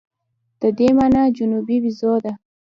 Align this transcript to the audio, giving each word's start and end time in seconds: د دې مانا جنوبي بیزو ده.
د 0.61 0.63
دې 0.77 0.89
مانا 0.97 1.23
جنوبي 1.37 1.77
بیزو 1.83 2.13
ده. 2.23 2.33